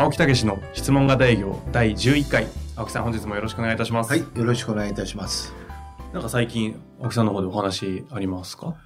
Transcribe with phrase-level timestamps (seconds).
[0.00, 2.46] 青木武の質問型営業第11回。
[2.74, 4.08] 青木さん本日もよろしくお願いいたします。
[4.08, 5.52] はい、よろしくお願いいたします。
[6.14, 8.76] なんか最近青木さんの方でお話ありますか？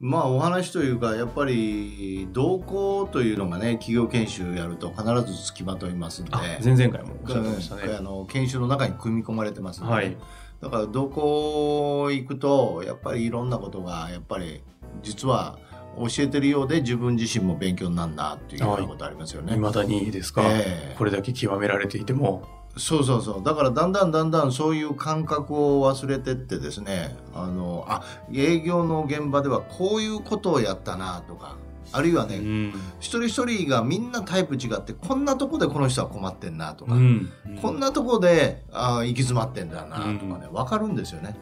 [0.00, 7.94] まあお話というかやっぱり同行というのがね企業研修やると必ず付きまといますんで、あ前々回もおっしゃってましたね。
[7.96, 10.16] あの研修の中に組み込まれてますので、はい。
[10.60, 14.60] だから同行行くとやっぱりいろんなことがやっぱり
[15.04, 15.56] 実は
[15.98, 19.54] 教えてるようで自分自身も勉強になるなっていうようなことありますよね。
[19.54, 19.58] い。
[19.58, 20.94] まだにですか、ええ。
[20.98, 22.42] これだけ極められていても。
[22.76, 23.42] そうそうそう。
[23.44, 27.16] だからだんだんだんだんそういう感覚を忘れてってですね。
[27.32, 31.56] あのあ営業の現場ではこういうことをやったなとか
[31.92, 32.72] あるいはね、うん。
[32.98, 37.30] 一人一人がみんなタイプ違ってこんなとこでこの人は困ってんなとか、うん。
[37.62, 40.52] こんなとこであ行き詰まってんだなとかね、うん。
[40.52, 41.36] 分かるんですよね。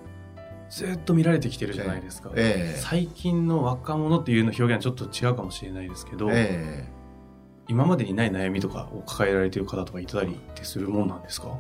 [0.73, 2.81] ずっと見られてきてるじゃないですか、ええ。
[2.81, 6.89] 最近の若者っていうの表現はちょっと違うかもしれないですけど、え
[7.69, 11.59] 今までにない悩みとかを抱えられている方とかいたりってするもんなんですか？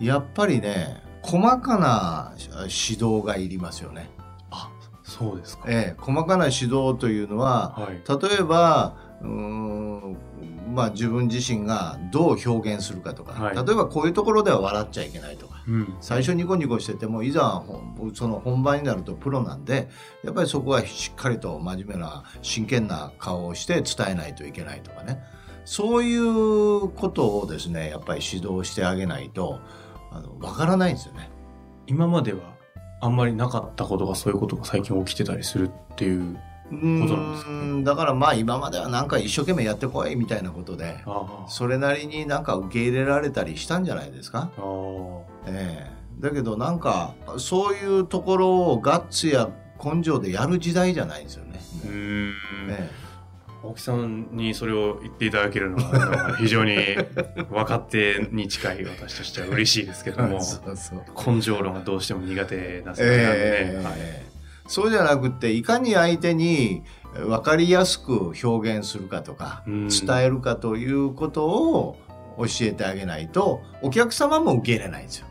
[0.00, 4.10] えやっぱりね細かな指導がいりますよね。
[4.50, 4.70] あ
[5.04, 8.02] そうですか、ええ細かな指導というのははい。
[8.30, 10.16] 例えばうーん
[10.74, 13.54] まあ自分自身がどう表現するかとか、はい。
[13.54, 15.94] 例えばこういうところでは笑っちゃいけないとかうん。
[16.00, 17.82] 最初ニコニコしててもいざほ
[18.14, 19.88] その本番になるとプロなんで
[20.24, 25.22] やっぱりそこはしっかりと真面目な真剣な顔をして伝えないといけないとかね。
[25.64, 29.60] そういうことをですねやっぱり指導してあげないと
[30.10, 31.30] あのわからないんですよね。
[31.86, 32.40] 今までは
[33.00, 36.38] あんまりなかったことがそういうことが最近起きてたりするっていうう
[36.70, 36.76] こ
[37.08, 44.50] となんですかーんだからまあ今まではなんか一生懸命やってこいみたいなことであそれなりになんか受け入れられたりしたんじゃないですか？
[45.46, 46.00] ええ。
[46.20, 49.48] だけどなんかそういうところをガッツや
[49.82, 51.60] 根性でやる時代じゃないんですよね。
[51.84, 52.32] うーん。
[52.70, 52.90] え
[53.62, 56.76] 青木さんにそれを言っていただけるのは非常に
[57.50, 60.40] 分かってに近い私としては嬉しいですけどえも
[61.26, 63.38] 根性論がどうしても苦手な世界なんで
[63.68, 63.78] ええ。
[63.78, 63.94] ね、はい
[64.70, 71.96] そうじゃなくっていかに相手に分かりやすく表現するかとかうん伝えるかということを
[72.38, 75.26] 教えてあげないとお客様も受け入れないんですよ。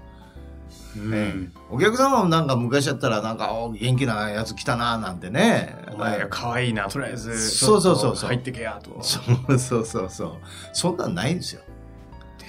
[0.98, 5.74] うんええお客様もなんか昔だったらなんかお元気なやつ来たななんてね。
[5.94, 10.32] お前が可愛いなとりあえずそうそうそうそう入ってけやとそうそうそうそう。
[10.74, 11.62] そんなんないんですよ。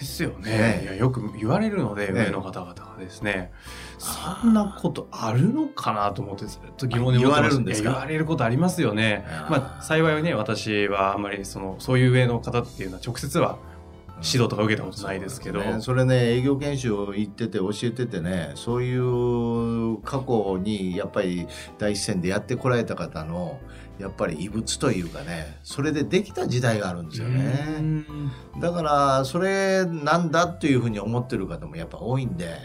[0.00, 3.52] ですよね、ええいやよく言われるので、ええ上の方々がですね。
[3.98, 7.90] そんなことあるのかなと思ってずっと疑問に思ってました言われるんですか？
[7.90, 9.24] いや言われることありますよね。
[9.50, 13.58] まあ幸いね私はあんまりそのそういう上の方っていうのは直接は
[14.22, 15.76] 指導とか受けたことないですけど、ね。
[15.80, 21.46] それね営業研修を行ってて教えててねそういう過去にやっぱり
[21.78, 23.58] 第一線でやってこられた方の
[24.00, 27.38] やっぱり異物というかねそれでできた時代があるんですようね
[27.80, 28.04] ん。
[28.60, 32.56] だからそれなんだっていうふうに思ってる方もやっぱ多いんで、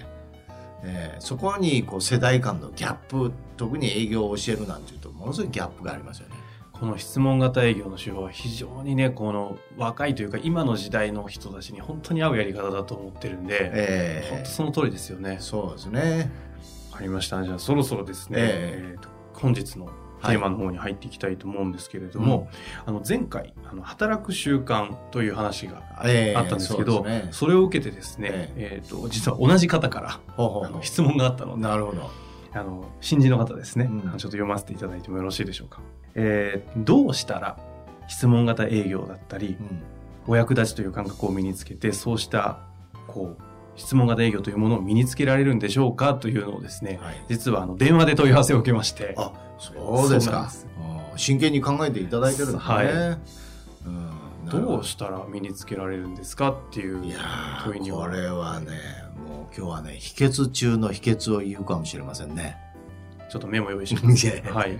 [0.83, 6.35] えーそこにこう世代間のギャップ特に営業を教えるなんていうとものすごいギャップがありますよね。
[6.71, 15.37] この質問型営業の手法は非常にねこの若いというか今の時代の人たちに本当に合うやり方だと思ってるんで、えー本当その通りですよね。
[15.39, 16.29] そうですね。
[16.91, 17.41] ありました。
[17.43, 18.93] じゃあそろそろですね、え。
[18.93, 19.89] えーと本日の
[20.27, 22.49] テーマの方に入っていきたいと思うんですけれども、
[22.85, 27.29] あの前回あの働く習慣という話がえーあったんですけど、そうですね。
[27.31, 32.09] それを受けてですね、えーと実は同じ方からあの質問があったのでなるほど。
[32.53, 34.01] あの新人の方ですね、うん。
[34.01, 35.81] ちょっと読ませていただいてもよろしいでしょうか、
[36.13, 37.57] えーどうしたら
[38.07, 39.83] 質問型営業だったりうん。
[40.27, 42.57] お役立ちという感覚を身につけてそうした
[43.07, 43.43] こう
[43.75, 47.15] 質問型営業というものを身につけられるんでしょうかというのをですねはい。
[47.29, 49.15] 実はあの電話で問い合わせを受けまして。
[49.17, 50.51] あそうですか。
[51.17, 54.49] 真剣に考えていただいてるんですね、はい。
[54.49, 54.79] ど。
[54.79, 58.07] うしたら身につけられるんですかっていう問いには。
[58.07, 58.71] ーこれはね
[59.15, 62.57] もう今日はね秘訣中の秘訣を言うかもしれませんね。
[63.29, 64.27] ちょっとメモ用意します。
[64.51, 64.77] はい。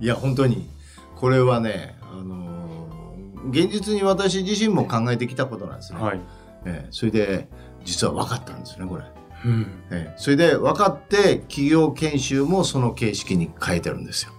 [0.00, 0.68] いや本当に
[1.16, 2.70] これはねあのー
[3.48, 6.20] 現実に私自身も考えてきたことなんですね、はい、
[6.66, 7.48] ええそれで
[7.84, 9.04] 実は分かったんですねこれ、
[9.44, 10.14] うん、ええ。
[10.16, 14.32] それで分かって企業研修もその形式に変えてるんですよ。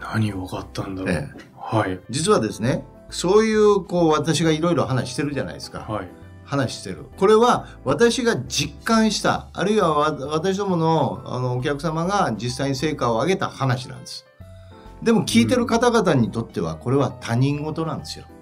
[0.00, 2.00] 何を分かったんだろう、えはい。
[2.10, 6.08] 実はですねそういうこう私がいろいろ話してるじゃないですか、はい。
[6.44, 7.06] 話してる。
[7.16, 14.26] これは私が実感したあるいはわ私どものあのお客様が実際に成果を上げた話なんです。
[15.02, 18.35] でも聞いてる方々にとってはこれは他人事なんですよ、おー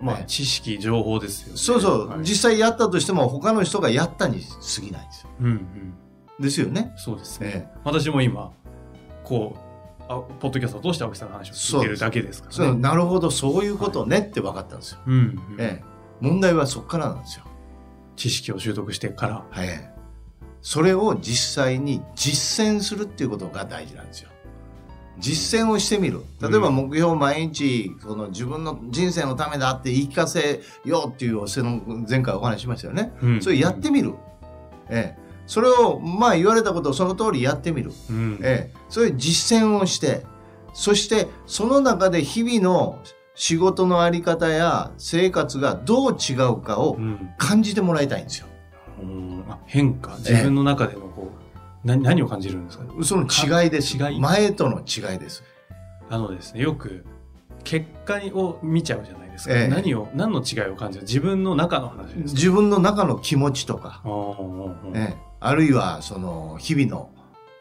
[0.00, 1.58] まあ、ね知識、情報ですよね。
[1.58, 2.20] そうそう、はい。
[2.20, 5.30] 実際やったとしても他の人がやったに過ぎないんですよ。
[5.40, 5.94] うんうん。
[6.40, 6.92] ですよね。
[6.96, 7.46] そうですね。
[7.54, 7.78] ええ。
[7.84, 8.52] 私も今、
[9.24, 9.70] こう、
[10.10, 12.80] あポッドキャストを通して青木さんの話を聞いてるだけですからね。
[12.80, 15.56] なるほどそういうことねって分かったんですよ、うん、うん。
[15.60, 15.84] ええ、
[16.20, 17.44] 問題はそこからなんですよ。
[18.16, 19.44] 知識を習得してから。
[19.48, 19.68] はい、
[20.62, 24.30] それを実際に実践するっていうことが大事なんですよ。
[25.20, 26.22] 実践をしてみる。
[26.40, 33.12] 例えばうん目標を毎日、その自分の人生のためだって言い聞かせようっていう、その前回お話ししましたよね。
[33.22, 34.14] うんそれやってみる。
[34.88, 35.20] ええ。
[35.46, 37.92] それを、まあ言われたことをその通りやってみる。
[38.08, 38.38] うん。
[38.42, 38.78] ええ。
[38.88, 40.24] そういう実践をして、
[40.72, 42.98] そしてその中で日々の
[43.34, 48.46] 仕事のあり方や生活がどう違うかをうん感じてもらいたいんですよ。
[49.02, 51.09] うんあ変化、自分の中での
[51.84, 52.84] 何何を感じるんですか？
[53.02, 53.22] その
[53.62, 53.96] 違いです。
[53.96, 54.20] 違い？
[54.20, 55.42] 前との違いです。
[56.08, 57.04] あのですね、よく
[57.64, 59.54] 結果を見ちゃうじゃないですか。
[59.54, 59.68] ええ。
[59.68, 61.04] 何を、何の違いを感じる？
[61.04, 62.22] 自分の中の話ですか？
[62.34, 64.02] 自分の中の気持ちとか、
[64.94, 65.16] ええ。
[65.40, 67.10] あるいはその日々の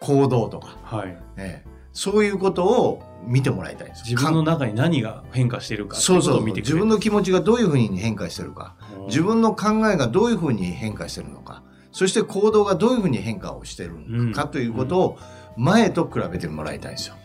[0.02, 1.18] 行動とか、はい。
[1.38, 1.70] ええ。
[1.94, 6.46] そういうことを見てもらいたいんです自分の中に何が変化しているかそううそう。
[6.46, 8.76] 自分の気持ちがどういうふうに変化してるか。
[8.98, 9.06] うん。
[9.08, 15.20] 自分の考えがどういうふうに変化してるのかそして行動がどういうふうに変化をしてるのかうんということを
[15.58, 17.16] 前と比べてもらいたいんですよ。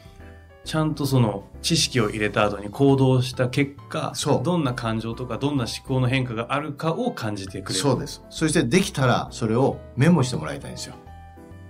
[0.64, 8.22] ちゃんとその知識を入れた後に行動した結果どんな感情とかどんな思考の変化があるかを感じてくれるそうです。
[8.30, 10.94] そしてできたらそれをメモしてもらいたいんですよ。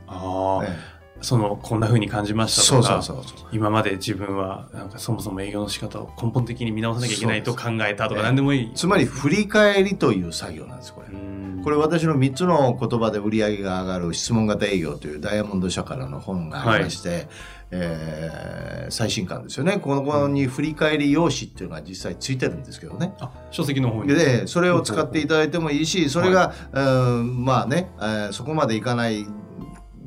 [0.07, 3.49] ああ、えそのこんな風に感じまえしたとかそうそうそう。
[3.51, 11.17] 今まで自分はなんかそもそも営業の仕方を根本的に見直さなきゃいけないと考えたとかええ何でもいい、つまり振り返りという作業なんですこれう。
[11.17, 17.27] んこれ私の3つの言葉で売り上げが上がる質問型営業というダイヤモンド社からの本がありまして、
[17.71, 19.79] えー最新刊ですよね。
[19.79, 23.15] このこに振り返り用紙っていうのが実際ついてるんですけどね。
[23.19, 24.15] あ書籍の方に。
[24.15, 26.81] で、それを使っていただいてもいいし、それが、う
[27.23, 29.27] んまあね、えーそこまでいかない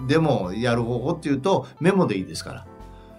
[0.07, 2.67] でもやる方法っていうとメモでいいですから、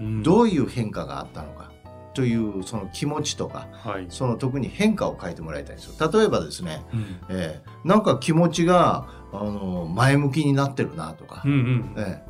[0.00, 0.22] うん。
[0.22, 1.72] どういう変化があったのか
[2.18, 6.10] というその気持ちとか、はい、その特に変化を書いてもらいたいんですよ。
[6.12, 7.16] 例えばですね、うん。
[7.30, 11.94] えーなんか気持ちがあの前向きになってるなとか、うんうん。
[11.96, 12.24] え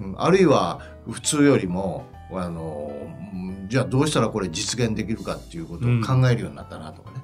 [0.00, 0.80] ーうんあるいは
[1.10, 2.90] 普通よりもあの
[3.34, 7.20] うんじゃあどうしたらこれ実現できるかっていうことを考えるようになったなとかね、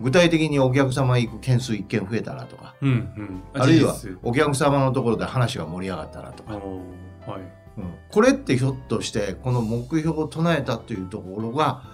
[0.00, 2.74] 具体的にお客様行く件数1件増えたなとか。
[2.82, 3.42] うんうん。
[3.54, 11.84] あるいはお客様のところで話が盛り上がったなとか、はいうんこれってひょっとしてこの目標を唱えたというところが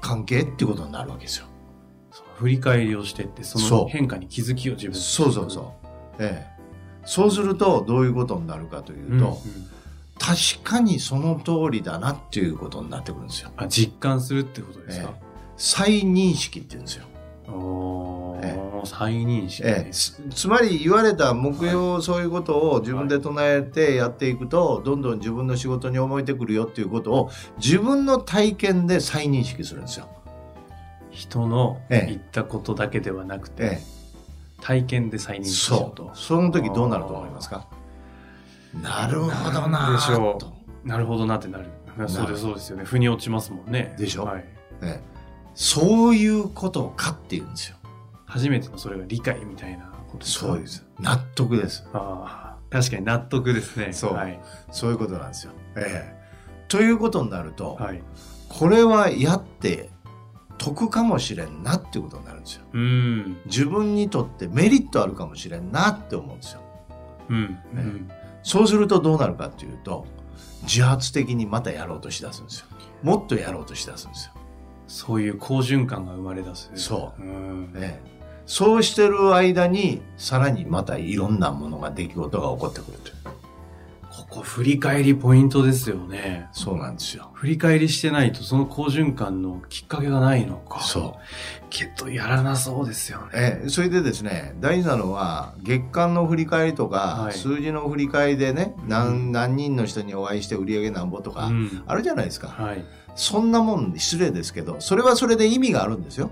[0.00, 1.46] 関係っていうことになるわけですよ。
[2.36, 5.64] 振り返りをしてってその変化に気づきを自分でそうそうそう。
[6.18, 6.58] ええ。
[7.04, 9.36] そうするとどういうことになるかというと、うんうん
[10.20, 13.50] 確かにその通りだなっていうことになってくるんですよ。
[13.56, 15.14] あ実感するってことですか、
[15.56, 17.04] 再認識って言うんですよ。
[18.84, 30.08] 再認識、ええ、つつまり言われた目標、そういうことを自分で唱えてやっていくと、どんどん自分の仕事に思えてくるよっていうことを自分の体験で再認識するんですよ。
[31.10, 32.06] 人のええ。
[32.10, 33.80] 言ったことだけではなくて、え
[34.60, 35.94] 体験で再え、認識しよそう。
[35.94, 36.10] と。
[36.14, 37.66] その時どうなると思いますか？
[38.82, 40.38] なるほどなでしょう。
[40.38, 40.52] と。
[40.84, 41.66] なるほどなってなる。
[42.06, 42.84] そうですそうですよね。
[42.84, 43.96] 腑に落ちますもんね。
[43.98, 44.24] でしょ？
[44.24, 44.44] はい、
[44.82, 45.17] ええ、
[45.60, 47.76] そういうことかっていうんですよ。
[48.26, 50.24] 初めてのそれが理解みたいなことか？
[50.24, 50.86] そうです。
[51.00, 51.84] 納得です。
[51.92, 54.38] ああ確かに納得ですねそうはい、
[54.70, 55.52] そういうことなんですよ。
[55.76, 56.64] ええ。
[56.68, 58.00] ということになると、はい、
[58.48, 59.90] これはやって
[60.58, 62.62] 得かもしれんなっていうことになるんですよ。
[62.72, 66.60] うん自分にとってメリットあるかもしれんなって思うんですよ。
[67.30, 67.36] うん、
[67.74, 68.10] うん、
[68.44, 70.06] そうするとどうなるかっていうと、
[70.62, 72.66] 自発的にまたやろうとしだすんですよ。
[73.02, 74.32] もっとやろうとしだすんですよ。
[74.88, 76.70] そういう好循環が生まれ出す。
[76.74, 77.22] そう。
[77.22, 77.72] うん。
[77.76, 78.10] ええ、
[78.46, 83.14] そうしてる間に、さらにまたいろんなものが出来事が起こってくるという。
[84.10, 86.48] ここ振り返りポイントですよね。
[86.52, 87.30] そうなんですよ。
[87.34, 90.80] 振り返りしてないとその好循環のきっかけがないのか。
[90.80, 91.64] そう。
[91.70, 93.26] けどやらなそうですよね。
[93.34, 97.32] ええ、それでですね大事なのは月間の振り返りとか、はい。
[97.32, 101.84] 数字の振り返りでね何何人の人にお会いして売り上げなんぼとか、うん。
[101.86, 102.84] あるじゃないですか、はい
[103.14, 106.30] そんなもん失礼ですけどそれはそれで意味があるんですよ。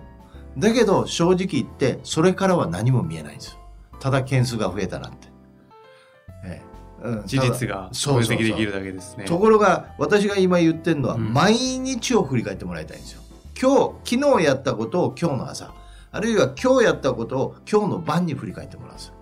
[0.57, 3.59] だけど正直言ってそれからは何も見えないんですよ。
[4.01, 5.29] ただ件数が増えたなって、
[6.45, 6.77] ええ。
[7.03, 9.25] うん事実が分析できるだけですね。
[9.25, 11.33] ところが私が今言ってるのは、うん。
[11.33, 13.23] 毎日を振り返ってもらいたいんですよ。
[13.61, 15.75] 今日昨日やったことを今日の朝。
[16.13, 19.15] あるいは今日やったことを今日の晩に振り返ってもらうんですよ。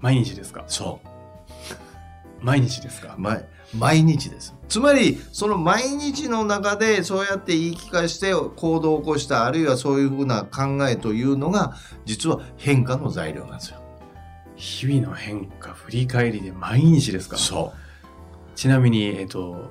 [0.00, 0.64] 毎日ですか？
[0.66, 2.44] そう。
[2.44, 3.14] 毎日ですか？
[3.16, 3.44] 毎
[3.76, 4.54] 毎日です。
[4.68, 11.74] つまりその毎日の中でそうやって言い聞かして行動を起こしたあるいはそういうふうな考えというのが
[12.04, 13.78] 実は変化の材料なんですよ。
[14.56, 17.36] 日々の変化振り返りで毎日ですか？
[17.36, 17.72] そ
[18.54, 19.70] ちなみにえっ、と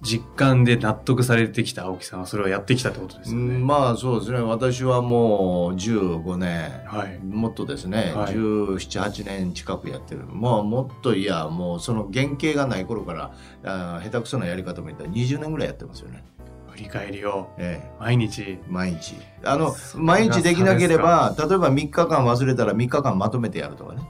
[0.00, 4.38] 実感で納得されてきた青木さんはそれをやってきたってことでう、すよね、うんまあそうですね。
[4.38, 6.70] 私はもう15年。
[6.86, 7.18] はい。
[7.18, 8.34] もっとですね、はい。
[8.34, 13.32] 1718年近くやってるもうもっといやもうその原型がない頃から
[13.64, 16.22] あー下手くそなやり方も言ったら20年ぐらいやってますよね、
[16.70, 17.90] 振り返りをええ。
[17.98, 18.58] 毎日。
[18.68, 19.16] 毎日。
[19.44, 24.02] あの毎日できなければ例えば3日間忘れたら3日間まとめてやるとかね。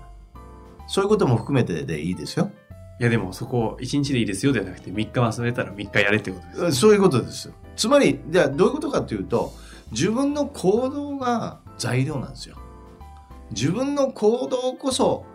[0.86, 2.50] そういうことも含めてでいいですよ
[3.02, 9.52] いやでもそこ1日でいいですよではなくて3日忘れたら3日やれってことですそういうことですつまりじゃあどういうことかというと
[9.90, 12.56] 自分の行動が材料なんですよ。
[13.50, 15.26] 自分の行動こそ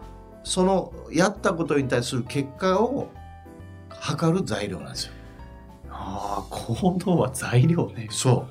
[0.43, 3.09] そのやったことに対する結果を
[3.89, 5.13] 測る材料なんですよ。
[5.91, 8.07] ああ行動は材料ね。
[8.09, 8.47] そ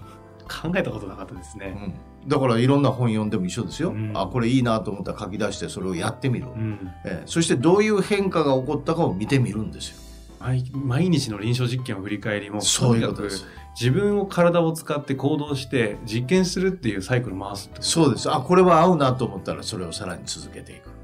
[0.49, 1.95] 考えたことなかったですう、うねん、
[2.27, 4.13] だからいろんな本読んでも一緒ですよ、うん。
[4.15, 6.91] あこれいいなと思ったら書き出してそれをやってみる、うん。
[7.05, 9.97] えーそしてどういう変化が起こったかを見てみるんですよ。
[10.39, 13.41] 毎毎日の臨床実験を振り返りもそういうことです。
[13.41, 18.31] とにかく自分を体を使って行動して実験するっていうサイクルを回すってそうです。
[18.31, 20.97] あこれは合うなと思ったらそれをさらに続けていく。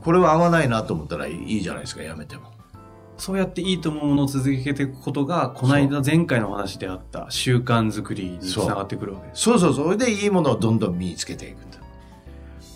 [0.00, 2.55] これは合わないなと思ったらいいじゃないですかやめても
[3.18, 9.42] そうやっていいと思うものを続けていくことがこの間前回のお話であった習慣づくりにつながってくるわけです。
[9.42, 9.84] そうそうそう。
[9.86, 11.78] それでいいものをどんどん身につけていくんだ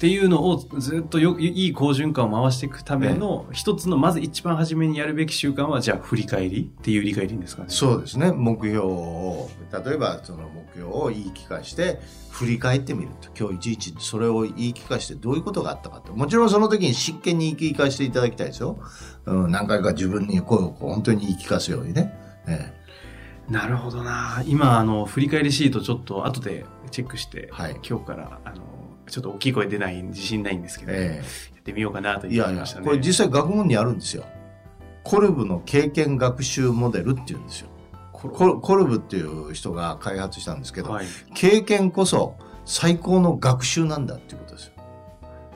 [0.01, 7.69] っていうのをずっとよいい好循環を回していくための一つのまず一番初めにやるべき習慣はじゃあ振り返りっていう理解でいいんですかね？
[7.69, 8.33] そうですね。
[8.33, 13.29] 目標を例えばその目標を言い聞かして振り返ってみると。
[13.39, 18.81] 今日いちいちそれを言い聞かしてどういうことがあったかともちろんその時に真剣に言い聞かせていただきたいですよ、
[19.27, 22.15] うん、何回か自分に声をこう本当に言い聞かすようにね、
[22.49, 22.73] え。
[23.51, 24.43] なるほどな。
[24.47, 27.77] 今あの振り返りシートちょっと後でチェックして、はい。
[27.87, 28.63] 今日からあの
[29.11, 31.23] ちょっと大きい声出ない自信ないんですけど、え
[31.55, 34.25] やってみようかなと言ってましたねこれ実際学問にあるんですよ。
[35.03, 37.69] コルブの経験学習モデルっていうんですよ。
[38.13, 38.97] コルブ。
[38.97, 41.07] っていう人が開発したんですけど、はい。
[41.35, 44.73] 経験こそ最高の学習なんだっていうことですよ。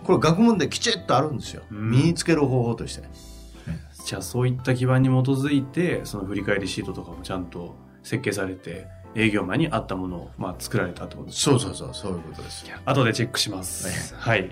[0.03, 1.63] これ学問できちっとあるんですよ。
[1.71, 1.91] うん。
[1.91, 3.03] 身につける方法として。
[4.05, 12.67] じゃあそういった基盤に基づいてその振り返りシートとかもちゃんと設計されて営業マンに合ったものを、まあ、作られたってことですそうそうそう、そういうことです。
[12.85, 14.15] 後でチェックします。
[14.15, 14.51] はい。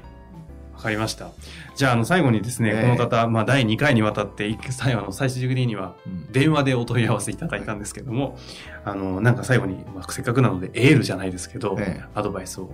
[0.75, 1.31] わかりました。
[1.77, 8.39] じゃあ、あの、最後にですね、ええこの方、まあ、第2回にわたって、い最後の最終的には、うん電話でお問い合わせいただいたんですけども、
[8.87, 12.71] あの、なんか最後に、まあ、せっかくなので、エールじゃないですけど、ええアドバイスを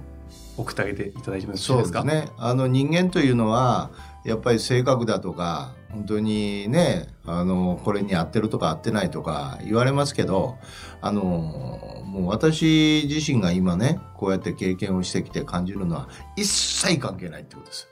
[0.56, 2.32] 送ってあげていただいてもよろしいそうでかですすね。
[2.38, 3.90] あの人間というのは、
[4.24, 10.58] やっぱり性格だとか、本当にね、あの、これに合ってるとか合ってないとか言われますけど、
[11.00, 11.22] あの、
[12.04, 17.88] もう私自身が今ね、こうやって経験をしてきて感じるのは、一切関係ないってことです。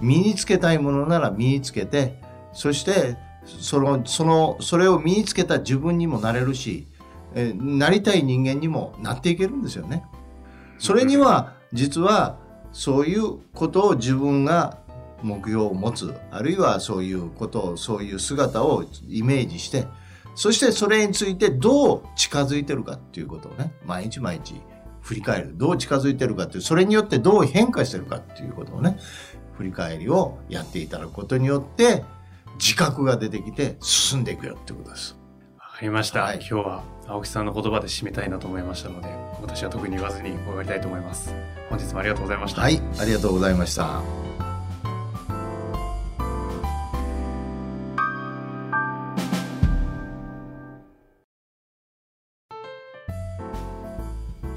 [0.00, 2.20] 身につけたいものなら身につけて、
[2.52, 6.88] そして、その、その、それを身につけた自分にもなれるし、
[7.34, 10.04] えなりたい人間にもなっていけるんですよね。
[10.78, 12.38] それには、実は、
[12.72, 14.78] そういうことを自分が
[15.22, 19.86] 目標を持つ、あるいはそういうことを、そういう姿をイメージして、
[20.34, 24.60] そしてそれについてどう近づいてるかっていうことをね、毎日毎日
[25.00, 25.52] 振り返る。
[25.56, 28.98] どう近づいてるかっていう、それによってどう変化してるかっていうことをね、
[29.56, 32.04] 振り返りをやっていただくことによって、
[32.58, 35.16] 自覚が出てきて進んでいくよってことです。
[35.58, 39.08] わかりました、はい今日は青木さんの言葉で締めたいなと思いましたので、
[39.42, 41.34] 私は特に言わずに終わりたいと思います。
[41.68, 42.60] 本日もありがとうございました。
[42.62, 44.29] はい、ありがとうございました。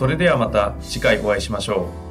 [0.00, 2.09] それではまた次回お会いしましょう。